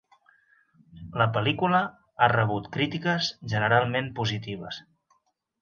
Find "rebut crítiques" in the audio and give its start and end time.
2.33-3.29